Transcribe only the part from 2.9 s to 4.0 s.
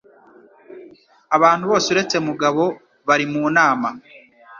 bari mu nama.